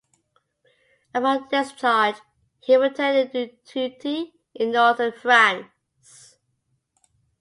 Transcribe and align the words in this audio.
Upon 1.13 1.47
discharge, 1.49 2.15
he 2.59 2.75
returned 2.75 3.33
to 3.33 3.51
duty 3.71 4.33
in 4.55 4.71
Northern 4.71 5.11
France. 5.11 6.39